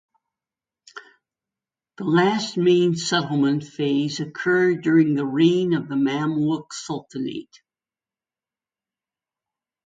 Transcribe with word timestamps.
The 1.99 2.05
last 2.05 2.57
main 2.57 2.95
settlement 2.95 3.63
phase 3.63 4.19
occurred 4.19 4.81
during 4.81 5.13
the 5.13 5.27
reign 5.27 5.73
of 5.75 5.89
the 5.89 5.93
Mamluk 5.95 6.73
Sultanate. 6.73 7.59